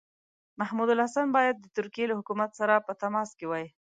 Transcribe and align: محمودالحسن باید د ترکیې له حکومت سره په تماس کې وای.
محمودالحسن 0.59 1.27
باید 1.37 1.55
د 1.59 1.65
ترکیې 1.77 2.05
له 2.09 2.15
حکومت 2.19 2.51
سره 2.59 2.83
په 2.87 2.91
تماس 3.01 3.29
کې 3.37 3.45
وای. 3.49 3.67